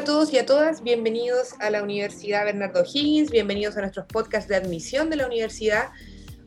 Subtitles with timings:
[0.00, 4.48] a todos y a todas, bienvenidos a la Universidad Bernardo Higgins, bienvenidos a nuestros podcasts
[4.48, 5.90] de admisión de la universidad.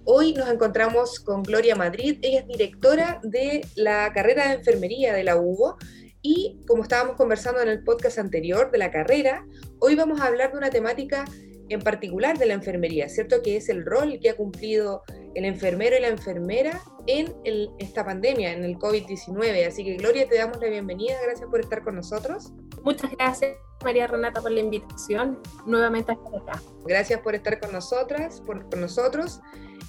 [0.06, 5.24] Hoy nos encontramos con Gloria Madrid, ella es directora de la carrera de enfermería de
[5.24, 5.78] la UBO
[6.24, 9.46] y como estábamos conversando en el podcast anterior de la carrera,
[9.80, 11.24] hoy vamos a hablar de una temática
[11.70, 13.44] en particular de la enfermería, ¿cierto?
[13.44, 15.04] Que es el rol que ha cumplido
[15.36, 17.32] el enfermero y la enfermera en
[17.78, 19.68] esta pandemia, en el COVID-19.
[19.68, 22.52] Así que Gloria, te damos la bienvenida, gracias por estar con nosotros.
[22.84, 25.40] Muchas gracias, María Renata, por la invitación.
[25.66, 26.62] Nuevamente acá.
[26.86, 29.42] Gracias por estar con nosotras, por, nosotros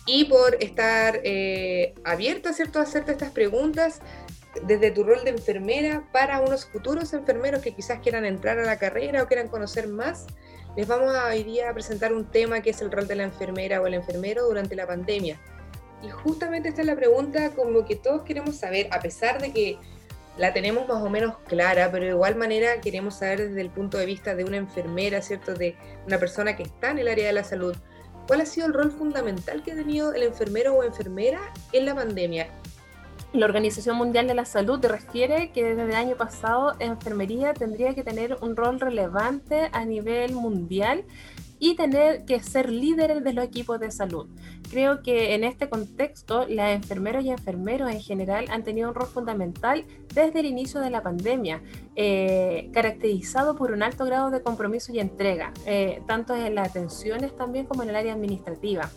[0.06, 4.00] y por estar eh, abierta, ¿cierto?, a hacerte estas preguntas
[4.66, 8.78] desde tu rol de enfermera para unos futuros enfermeros que quizás quieran entrar a la
[8.78, 10.26] carrera o quieran conocer más
[10.76, 13.80] les vamos hoy día a presentar un tema que es el rol de la enfermera
[13.80, 15.40] o el enfermero durante la pandemia.
[16.02, 19.78] Y justamente esta es la pregunta como que todos queremos saber, a pesar de que
[20.36, 23.98] la tenemos más o menos clara, pero de igual manera queremos saber desde el punto
[23.98, 25.54] de vista de una enfermera, ¿cierto?
[25.54, 25.76] De
[26.06, 27.76] una persona que está en el área de la salud.
[28.26, 31.40] ¿Cuál ha sido el rol fundamental que ha tenido el enfermero o enfermera
[31.72, 32.48] en la pandemia?
[33.32, 38.04] La Organización Mundial de la Salud refiere que desde el año pasado enfermería tendría que
[38.04, 41.04] tener un rol relevante a nivel mundial
[41.58, 44.26] y tener que ser líderes de los equipos de salud.
[44.70, 49.06] Creo que en este contexto, las enfermeras y enfermeros en general han tenido un rol
[49.06, 51.62] fundamental desde el inicio de la pandemia,
[51.96, 57.36] eh, caracterizado por un alto grado de compromiso y entrega, eh, tanto en las atenciones
[57.36, 58.90] también como en el área administrativa.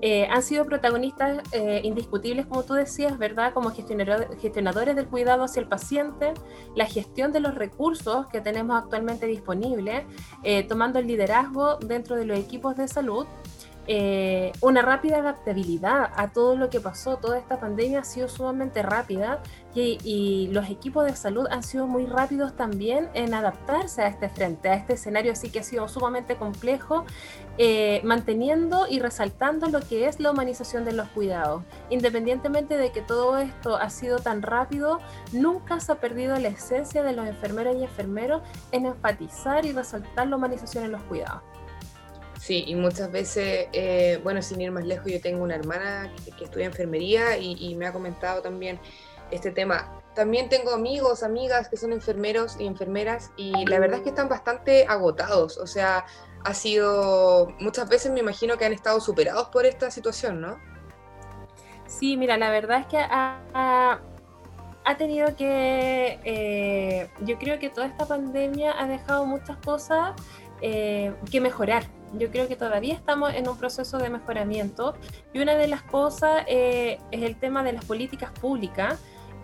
[0.00, 3.52] Eh, han sido protagonistas eh, indiscutibles, como tú decías, ¿verdad?
[3.52, 6.34] Como gestionadores del cuidado hacia el paciente,
[6.76, 10.04] la gestión de los recursos que tenemos actualmente disponibles,
[10.44, 13.26] eh, tomando el liderazgo dentro de los equipos de salud
[13.90, 17.16] eh, una rápida adaptabilidad a todo lo que pasó.
[17.16, 19.40] Toda esta pandemia ha sido sumamente rápida
[19.74, 24.68] y, los equipos de salud han sido muy rápidos también en adaptarse a este frente,
[24.68, 27.04] a este escenario así que ha sido sumamente complejo,
[27.58, 31.62] eh, manteniendo y resaltando lo que es la humanización de los cuidados.
[31.90, 34.98] Independientemente de que todo esto ha sido tan rápido,
[35.32, 40.26] nunca se ha perdido la esencia de los enfermeros y enfermeros en enfatizar y resaltar
[40.26, 41.57] la humanización en los cuidados.
[42.48, 46.44] Sí, y muchas veces, eh, bueno, sin ir más lejos, yo tengo una hermana que,
[46.44, 48.80] estudia enfermería y, me ha comentado también
[49.30, 50.00] este tema.
[50.14, 54.30] También tengo amigos, amigas que son enfermeros y enfermeras y la verdad es que están
[54.30, 55.58] bastante agotados.
[55.58, 56.06] O sea,
[56.42, 60.56] ha sido, muchas veces me imagino que han estado superados por esta situación, ¿no?
[61.86, 64.00] Sí, mira, la verdad es que ha,
[64.96, 70.14] tenido que, eh, yo creo que toda esta pandemia ha dejado muchas cosas
[70.62, 74.94] eh, que mejorar yo creo que todavía estamos en un proceso de mejoramiento
[75.32, 78.98] y una de las cosas eh, es el tema de las políticas públicas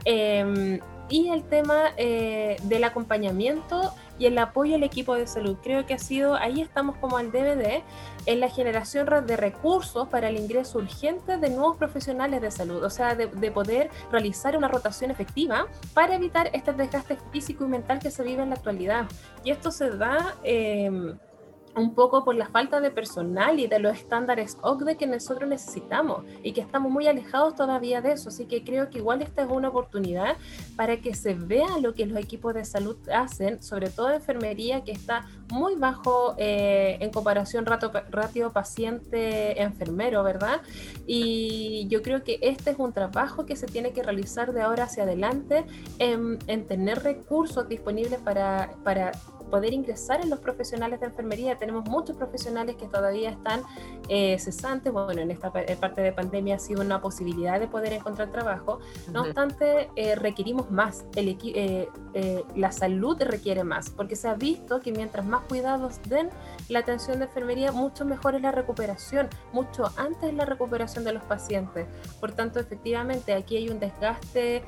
[0.05, 5.57] em, y el tema eh, del acompañamiento y el apoyo al equipo de salud.
[5.63, 7.83] Creo que ha sido, ahí estamos como al DVD,
[8.27, 12.91] en la generación de recursos para el ingreso urgente de nuevos profesionales de salud, o
[12.91, 17.99] sea, de, de poder realizar una rotación efectiva para evitar este desgaste físico y mental
[17.99, 19.07] que se vive en la actualidad.
[19.43, 20.37] Y esto se da...
[20.43, 21.17] Eh,
[21.77, 26.25] un poco por la falta de personal y de los estándares OCDE que nosotros necesitamos
[26.43, 28.29] y que estamos muy alejados todavía de eso.
[28.29, 30.37] Así que creo que igual esta es una oportunidad
[30.77, 34.93] para que se vea lo que los equipos de salud hacen, sobre todo enfermería que
[34.93, 40.61] está muy bajo eh, en comparación ratio, ratio paciente-enfermero, ¿verdad?
[41.07, 44.85] Y yo creo que este es un trabajo que se tiene que realizar de ahora
[44.85, 45.65] hacia adelante
[45.99, 48.71] en, en tener recursos disponibles para
[49.55, 51.57] poder ingresar en los profesionales de enfermería.
[51.57, 53.63] Tenemos muchos profesionales que todavía están
[54.09, 54.93] eh, cesantes.
[54.93, 58.81] Bueno, en esta parte de pandemia ha sido una posibilidad de poder encontrar trabajo.
[59.13, 61.05] No obstante, eh, requerimos más.
[61.15, 61.89] El, eh,
[62.57, 66.31] la salud requiere más, porque se ha visto que mientras más cuidados den
[66.69, 71.23] la atención de enfermería, mucho mejor es la recuperación, mucho antes la recuperación de los
[71.23, 71.87] pacientes.
[72.19, 74.65] Por tanto, efectivamente, aquí hay un desgaste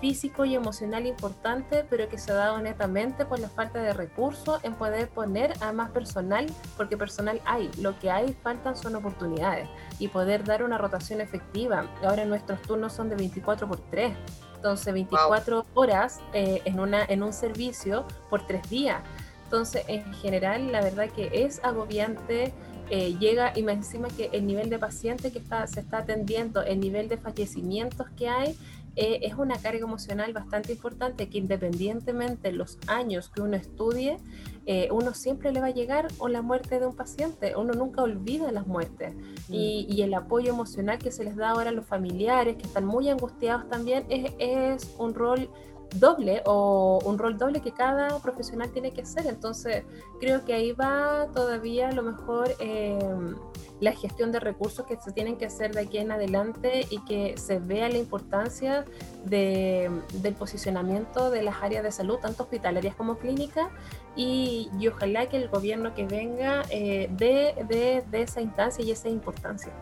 [0.00, 4.62] físico y emocional importante, pero que se ha dado netamente por la falta de recursos
[4.62, 6.46] en poder poner a más personal,
[6.76, 9.68] porque personal hay, lo que hay faltan son oportunidades
[9.98, 11.86] y poder dar una rotación efectiva.
[12.02, 14.12] Ahora nuestros turnos son de 24 por 3,
[14.56, 19.02] entonces 24 horas eh, en, una, en un servicio por tres días.
[19.44, 22.54] Entonces, en general, la verdad que es agobiante.
[22.90, 26.62] Eh, llega y me encima que el nivel de paciente que está, se está atendiendo,
[26.62, 28.58] el nivel de fallecimientos que hay,
[28.94, 34.18] eh, es una carga emocional bastante importante que independientemente de los años que uno estudie,
[34.66, 38.02] eh, uno siempre le va a llegar o la muerte de un paciente, uno nunca
[38.02, 39.14] olvida las muertes
[39.48, 39.54] mm.
[39.54, 43.08] y, el apoyo emocional que se les da ahora a los familiares que están muy
[43.08, 45.48] angustiados también es, es un rol
[45.94, 49.26] doble o un rol doble que cada profesional tiene que hacer.
[49.26, 49.84] Entonces,
[50.20, 52.98] creo que ahí va todavía a lo mejor eh,
[53.80, 57.36] la gestión de recursos que se tienen que hacer de aquí en adelante y que
[57.36, 58.84] se vea la importancia
[59.24, 63.68] de, del posicionamiento de las áreas de salud, tanto hospitalarias como clínicas,
[64.14, 67.54] y, ojalá que el gobierno que venga eh, dé
[68.10, 69.72] de, esa instancia y esa importancia.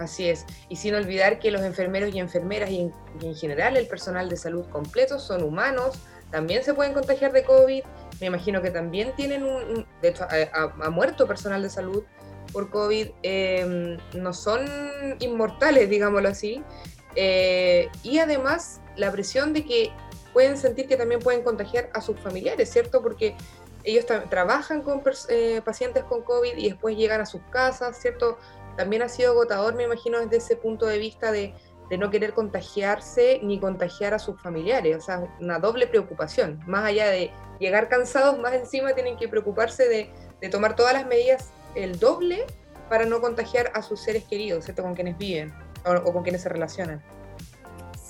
[0.00, 0.46] Así es.
[0.70, 4.64] Y sin olvidar que los enfermeros y enfermeras y en, general el personal de salud
[4.70, 5.98] completo son humanos,
[6.30, 7.84] también se pueden contagiar de COVID.
[8.18, 12.02] Me imagino que también tienen un, de hecho, ha, muerto personal de salud
[12.50, 13.08] por COVID.
[13.22, 14.66] Em, no son
[15.18, 16.64] inmortales, digámoslo así.
[17.14, 19.90] Eh, y además la presión de que
[20.32, 23.02] pueden sentir que también pueden contagiar a sus familiares, ¿cierto?
[23.02, 23.36] Porque
[23.84, 28.38] ellos trabajan con eh, pacientes con COVID y después llegan a sus casas, ¿cierto?
[28.76, 31.54] También ha sido agotador, me imagino, desde ese punto de vista de,
[31.98, 34.96] no querer contagiarse ni contagiar a sus familiares.
[34.96, 36.60] O sea, una doble preocupación.
[36.66, 41.50] Más allá de llegar cansados, más encima tienen que preocuparse de, tomar todas las medidas
[41.74, 42.46] el doble
[42.88, 44.82] para no contagiar a sus seres queridos, ¿cierto?
[44.82, 45.52] Con quienes viven
[45.84, 47.02] o, con quienes se relacionan.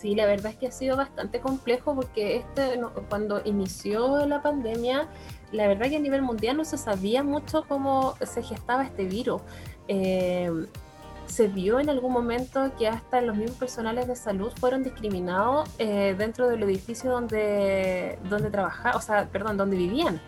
[0.00, 5.08] Sí, la verdad es que ha sido bastante complejo porque este, cuando inició la pandemia,
[5.52, 9.42] la verdad que a nivel mundial no se sabía mucho cómo se gestaba este virus.
[9.92, 10.66] Eh,
[11.26, 16.14] se vio en algún momento que hasta los mismos personales de salud fueron discriminados eh,
[16.16, 20.20] dentro del edificio donde, donde trabajaban, o sea, perdón, donde vivían.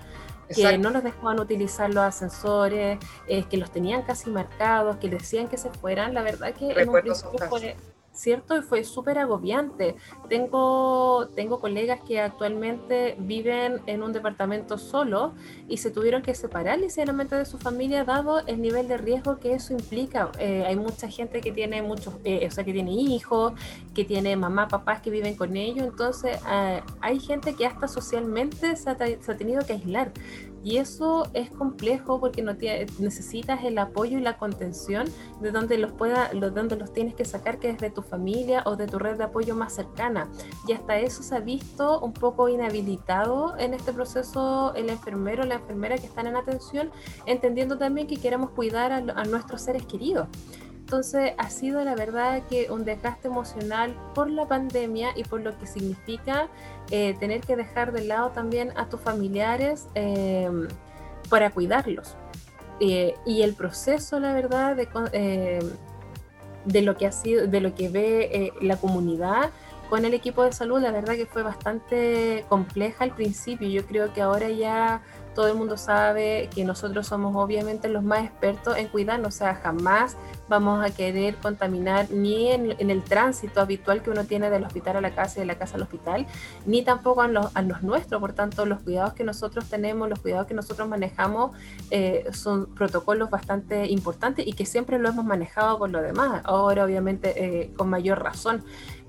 [0.55, 5.49] Que no los dejaban utilizar los ascensores, eh, que los tenían casi marcados, que decían
[5.49, 6.13] que se fueran.
[6.13, 7.77] La verdad que en un principio fue,
[8.13, 8.57] ¿cierto?
[8.57, 9.97] Y fue súper agobiante.
[10.29, 15.33] Tengo, tengo colegas que actualmente viven en un departamento solo
[15.69, 19.55] y se tuvieron que separar ligeramente de su familia dado el nivel de riesgo que
[19.55, 20.31] eso implica.
[20.39, 23.53] Eh, hay mucha gente que tiene muchos, eh, o sea, que tiene hijos,
[23.95, 28.77] que tiene mamá, papás que viven con ellos, entonces eh, hay gente que hasta socialmente
[28.77, 30.13] se ha tenido que aislar.
[30.65, 32.55] Y eso es complejo porque no
[32.99, 35.07] necesitas el apoyo y la contención
[35.41, 38.63] de donde los pueda, de donde los tienes que sacar, que es de tu familia
[38.67, 40.29] o de tu red de apoyo más cercana.
[40.69, 45.47] Y hasta eso se ha visto un poco inhabilitado en este proceso el enfermero o
[45.47, 46.91] la enfermera que están en atención,
[47.27, 50.29] entendiendo también que queremos cuidar a nuestros seres queridos.
[50.93, 55.57] Entonces ha sido la verdad que un desgaste emocional por la pandemia y por lo
[55.59, 56.49] que significa
[56.91, 60.69] eh, tener que dejar de lado también a tus familiares em,
[61.31, 62.15] para cuidarlos.
[62.79, 65.71] Eh, y el proceso, la verdad, de, em,
[66.67, 69.49] de, lo que ha sido, de lo que ve eh, la comunidad
[69.89, 73.67] con el equipo de salud, la verdad que fue bastante compleja al principio.
[73.67, 75.01] Yo creo que ahora ya
[75.35, 79.55] todo el mundo sabe que nosotros somos obviamente los más expertos en cuidarnos, o sea,
[79.55, 80.17] jamás
[80.49, 85.01] vamos a querer contaminar ni en, el tránsito habitual que uno tiene del hospital a
[85.01, 86.27] la casa y de la casa al hospital,
[86.67, 90.55] ni tampoco a los, nuestros, por tanto, los cuidados que nosotros tenemos, los cuidados que
[90.55, 91.53] nosotros manejamos
[91.91, 96.85] eh, son protocolos bastante importantes y que siempre lo hemos manejado por lo demás, ahora
[96.85, 98.63] obviamente eh, con mayor razón.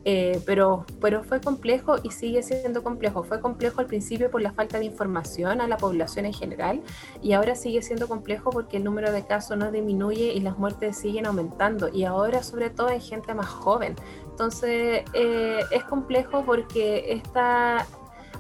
[0.06, 3.24] Eh, pero, pero fue complejo y sigue siendo complejo.
[3.24, 6.82] Fue complejo al principio por la falta de información a la población en general
[7.22, 10.98] y ahora sigue siendo complejo porque el número de casos no disminuye y las muertes
[10.98, 13.96] siguen aumentando y ahora sobre todo en gente más joven.
[14.30, 17.86] Entonces eh, es complejo porque esta,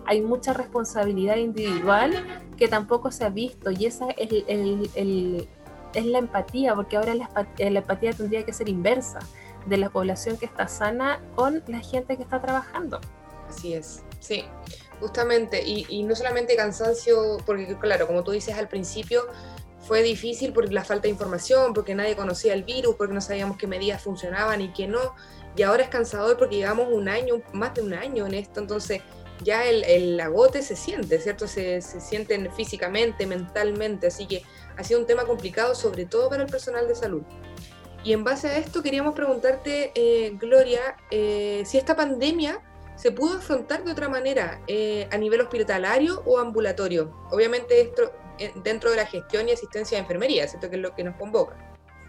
[0.05, 2.11] hay mucha responsabilidad individual
[2.57, 5.47] que tampoco se ha visto y esa es, el,
[5.93, 9.19] es la empatía porque ahora la empatía tendría que ser inversa
[9.65, 12.99] de la población que está sana con la gente que está trabajando.
[13.49, 14.45] Así es, sí,
[14.99, 15.63] justamente.
[15.63, 19.27] Y, no solamente cansancio, porque claro, como tú dices al principio,
[19.79, 23.57] fue difícil por la falta de información, porque nadie conocía el virus, porque no sabíamos
[23.57, 25.13] qué medidas funcionaban y qué no.
[25.55, 29.01] Y ahora es cansador porque llevamos un año, más de un año en esto, entonces
[29.43, 31.47] ya el, agote se siente, ¿cierto?
[31.47, 34.43] Se, se sienten físicamente, mentalmente, así que
[34.77, 37.23] ha sido un tema complicado, sobre todo para el personal de salud.
[38.03, 42.59] Y en base a esto queríamos preguntarte, eh, Gloria, eh, si esta pandemia
[42.95, 47.11] se pudo afrontar de otra manera, eh, a nivel hospitalario o ambulatorio.
[47.31, 48.11] Obviamente esto
[48.63, 50.69] dentro de la gestión y asistencia de enfermería, ¿cierto?
[50.69, 51.55] Que es lo que nos convoca.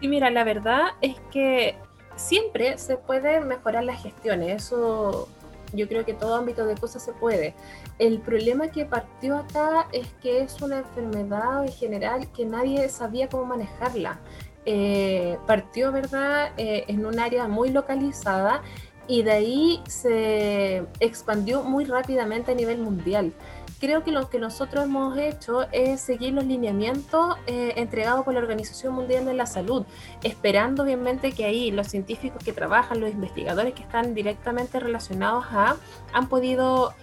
[0.01, 1.77] Sí, mira, la verdad es que
[2.15, 5.29] siempre se puede mejorar las gestiones, eso
[5.73, 7.53] yo creo que todo ámbito de cosas se puede.
[7.99, 13.29] El problema que partió acá es que es una enfermedad en general que nadie sabía
[13.29, 14.19] cómo manejarla.
[14.67, 18.63] Eh, partió, ¿verdad?, eh, en un área muy localizada
[19.07, 23.31] y de ahí se expandió muy rápidamente a nivel mundial.
[23.79, 28.39] Creo que lo que nosotros hemos hecho es seguir los lineamientos eh, entregados por la
[28.39, 29.85] Organización Mundial de la Salud,
[30.23, 35.75] esperando obviamente que ahí los científicos que trabajan, los investigadores que están directamente relacionados a,
[36.11, 36.93] han podido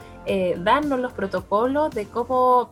[0.59, 2.71] darnos los protocolos de cómo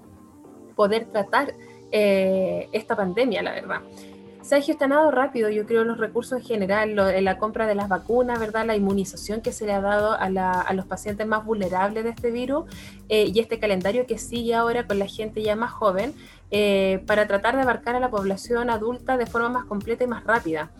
[0.76, 1.52] poder tratar
[1.90, 3.80] esta pandemia, la verdad
[4.50, 8.40] se ha gestionado rápido, yo creo, los recursos en general, la compra de las vacunas,
[8.40, 8.66] ¿verdad?
[8.66, 12.64] La inmunización que se le ha dado a, los pacientes más vulnerables de este virus
[13.08, 16.14] eh, y este calendario que sigue ahora con la gente ya más joven
[16.50, 20.24] eh, para tratar de abarcar a la población adulta de forma más completa y más
[20.24, 20.72] rápida.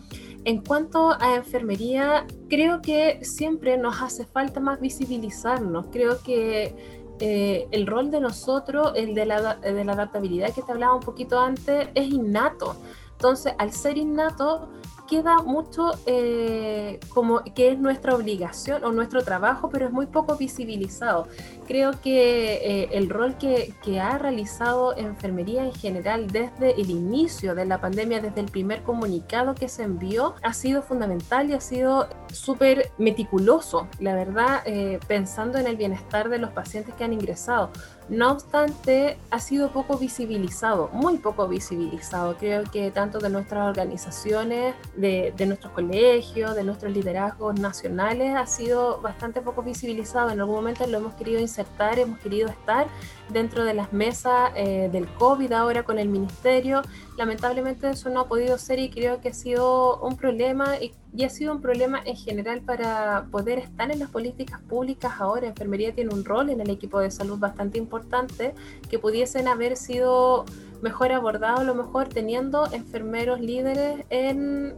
[0.43, 5.85] En cuanto a enfermería, creo que siempre nos hace falta más visibilizarnos.
[5.93, 6.75] Creo que
[7.21, 11.03] eh, el rol de nosotros, el de la, de la adaptabilidad que te hablaba un
[11.03, 12.75] poquito antes, es innato.
[13.21, 14.67] Entonces, al ser innato,
[15.07, 20.37] queda mucho eh, como que es nuestra obligación o nuestro trabajo, pero es muy poco
[20.37, 21.27] visibilizado.
[21.71, 27.55] Creo que eh, el rol que, que, ha realizado enfermería en general desde el inicio
[27.55, 31.61] de la pandemia, desde el primer comunicado que se envió, ha sido fundamental y ha
[31.61, 37.13] sido súper meticuloso, la verdad, eh, pensando en el bienestar de los pacientes que han
[37.13, 37.71] ingresado.
[38.11, 42.35] No obstante, ha sido poco visibilizado, muy poco visibilizado.
[42.35, 48.99] Creo que tanto de nuestras organizaciones, de, nuestros colegios, de nuestros liderazgos nacionales, ha sido
[48.99, 50.29] bastante poco visibilizado.
[50.29, 51.60] En algún momento lo hemos querido insertar,
[51.97, 52.87] hemos querido estar
[53.29, 56.81] dentro de las mesas eh, del COVID ahora con el ministerio.
[57.17, 61.23] Lamentablemente eso no ha podido ser y creo que ha sido un problema y, y,
[61.23, 65.47] ha sido un problema en general para poder estar en las políticas públicas ahora.
[65.47, 68.53] Enfermería tiene un rol en el equipo de salud bastante importante
[68.89, 70.45] que pudiesen haber sido
[70.81, 74.75] mejor abordados, a lo mejor teniendo enfermeros líderes en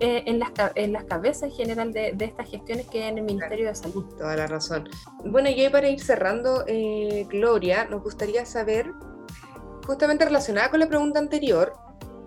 [0.00, 3.18] eh, en, las, en las cabezas en general de, de, estas gestiones que hay en
[3.18, 4.04] el Ministerio de Salud.
[4.16, 4.88] Toda la razón.
[5.24, 8.90] Bueno, y para ir cerrando, eh, Gloria, nos gustaría saber,
[9.86, 11.72] justamente relacionada con la pregunta anterior,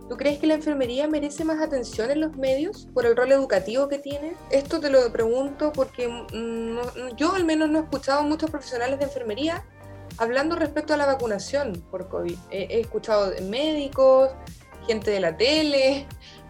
[0.10, 3.90] ¿Tú crees que la enfermería merece más atención en los medios por el rol educativo
[3.90, 4.36] que tiene?
[4.52, 9.00] Esto te lo pregunto porque mm, yo al menos no he escuchado a muchos profesionales
[9.00, 9.66] de enfermería
[10.18, 12.38] hablando respecto a la vacunación por COVID.
[12.52, 14.30] he escuchado médicos,
[14.88, 16.08] gente de la tele,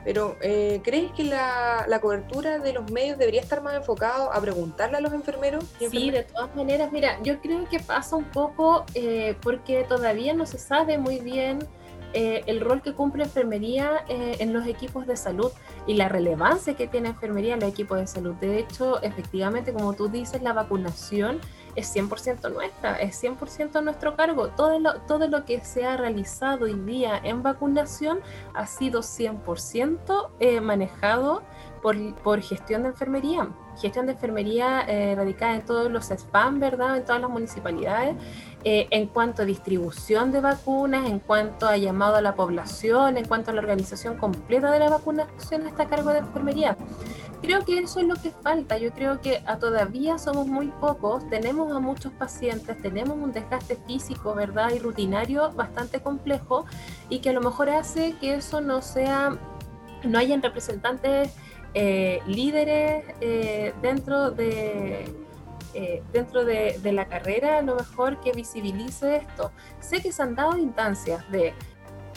[0.08, 4.96] pero, eh, ¿crees que la, cobertura de los medios debería estar más enfocado a preguntarle
[4.96, 5.66] a los enfermeros?
[5.92, 10.46] Sí, de todas maneras, mira, yo creo que pasa un poco eh, porque todavía no
[10.46, 11.60] se sabe muy bien
[12.14, 15.52] eh, el rol que cumple enfermería en los equipos de salud
[15.86, 18.36] y la relevancia que tiene enfermería en los equipos de salud.
[18.36, 21.40] De hecho, efectivamente, como tú dices, la vacunación
[21.78, 24.50] es 100% nuestra, es 100% nuestro cargo.
[24.50, 28.20] Todo lo, todo lo que se ha realizado hoy día en vacunación
[28.56, 31.44] ha sido 100% eh, manejado
[31.84, 33.50] por, por, gestión de enfermería.
[33.80, 36.98] Gestión de enfermería eh, radicada en todos los spam, ¿verdad?
[36.98, 38.16] En todas las municipalidades.
[38.70, 43.26] Eh, en cuanto a distribución de vacunas, en cuanto a llamado a la población, en
[43.26, 46.78] cuanto a la organización completa de la vacunación, está a cargo de enfermería.
[47.42, 48.78] Creo que eso es lo que falta.
[48.78, 53.78] Yo creo que a todavía somos muy pocos, tenemos a muchos pacientes, tenemos un desgaste
[53.88, 54.74] físico, ¿verdad?
[54.76, 56.66] Y rutinario bastante complejo
[57.08, 59.38] y que a lo mejor hace que eso no sea,
[60.04, 61.32] no hayan representantes
[61.74, 65.27] eh, líderes eh, dentro de...
[65.80, 69.52] Eh, dentro de, de, la carrera, a lo mejor que visibilice esto.
[69.80, 71.54] Sé que se han dado instancias de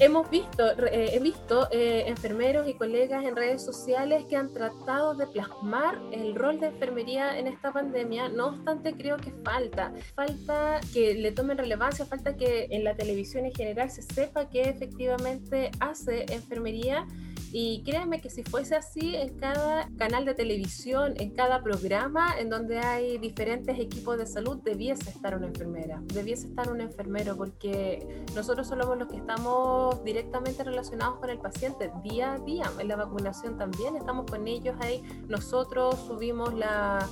[0.00, 5.14] hemos visto, eh, he visto eh, enfermeros y colegas en redes sociales que han tratado
[5.14, 10.80] de plasmar el rol de enfermería en esta pandemia, no obstante creo que falta, falta
[10.94, 15.70] que le tomen relevancia, falta que en la televisión en general se sepa que efectivamente
[15.80, 17.06] hace enfermería
[17.52, 22.48] y créanme que si fuese así, en cada canal de televisión, en cada programa en
[22.48, 28.24] donde hay diferentes equipos de salud, debiese estar una enfermera, debiese estar un enfermero, porque
[28.34, 32.70] nosotros somos los que estamos directamente relacionados con el paciente día a día.
[32.78, 35.02] En la vacunación también estamos con ellos ahí.
[35.28, 37.06] Nosotros subimos la,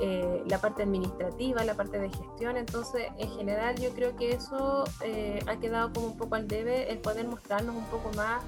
[0.00, 2.56] eh, la parte administrativa, la parte de gestión.
[2.56, 6.90] Entonces, en general, yo creo que eso eh, ha quedado como un poco al debe,
[6.90, 8.42] el poder mostrarnos un poco más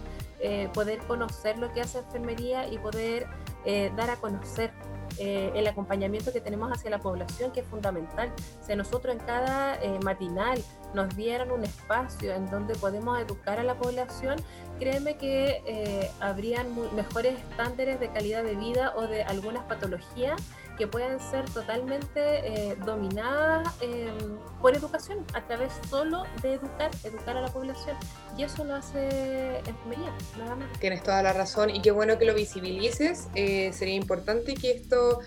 [0.44, 3.28] eh, poder conocer lo que hace enfermería y poder
[3.64, 4.72] eh, dar a conocer
[5.18, 8.32] eh, el acompañamiento que tenemos hacia la población, que es fundamental.
[8.60, 10.60] Si nosotros en cada matinal
[10.94, 14.36] nos dieran un espacio en donde podemos educar a la población,
[14.78, 20.40] créeme que habrían mejores estándares de calidad de vida o de algunas patologías
[20.78, 27.36] que pueden ser totalmente eh, dominadas em, por educación, a través solo de educar, educar
[27.36, 27.96] a la población.
[28.36, 30.78] Y eso lo hace enfermería, nada más.
[30.78, 33.28] Tienes toda la razón y qué bueno que lo visibilices.
[33.34, 35.20] Eh, sería importante que esto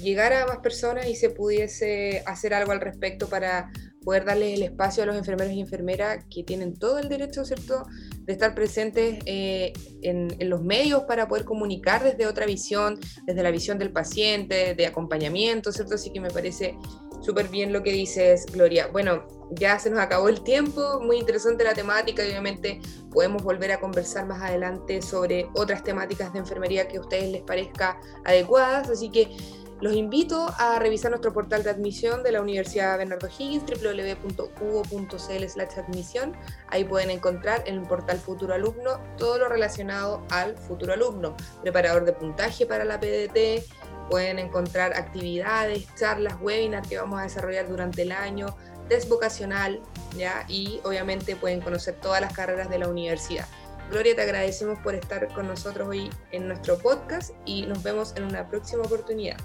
[0.00, 3.70] llegara a más personas y se pudiese hacer algo al respecto para
[4.10, 7.86] poder darle el espacio a los enfermeros y enfermeras que tienen todo el derecho, ¿cierto?,
[8.22, 13.52] de estar presentes eh, en, los medios para poder comunicar desde otra visión, desde la
[13.52, 15.94] visión del paciente, de acompañamiento, ¿cierto?
[15.94, 16.76] Así que me parece
[17.20, 18.86] Súper bien lo que dices, Gloria.
[18.86, 23.72] Bueno, ya se nos acabó el tiempo, muy interesante la temática y obviamente podemos volver
[23.72, 28.88] a conversar más adelante sobre otras temáticas de enfermería que a ustedes les parezca adecuadas,
[28.88, 29.36] así que
[29.80, 35.44] los invito a revisar nuestro portal de admisión de la Universidad Bernardo Higgins, www.ugo.cl
[35.80, 36.36] admisión.
[36.68, 42.04] Ahí pueden encontrar en el portal Futuro Alumno todo lo relacionado al futuro alumno, preparador
[42.04, 43.64] de puntaje para la PDT,
[44.10, 48.54] pueden encontrar actividades, charlas, webinars que vamos a desarrollar durante el año,
[48.88, 49.80] test vocacional,
[50.16, 50.44] ¿ya?
[50.48, 53.46] y obviamente pueden conocer todas las carreras de la universidad.
[53.90, 58.24] Gloria, te agradecemos por estar con nosotros hoy en nuestro podcast y nos vemos en
[58.24, 59.36] una próxima oportunidad.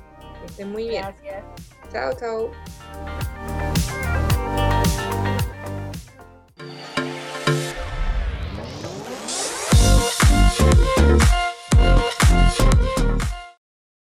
[0.45, 1.03] Que estén muy bien.
[1.03, 1.43] Gracias.
[1.91, 2.51] Chao, chao.